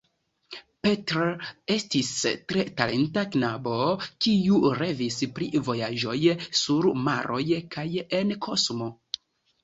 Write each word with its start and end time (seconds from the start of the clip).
Petr 0.85 1.17
estis 1.73 2.07
tre 2.51 2.63
talenta 2.79 3.23
knabo, 3.35 3.73
kiu 4.27 4.57
revis 4.79 5.17
pri 5.35 5.49
vojaĝoj 5.67 6.15
sur 6.61 6.87
maroj 7.09 7.43
kaj 7.77 7.85
en 8.21 8.33
kosmo. 8.47 8.89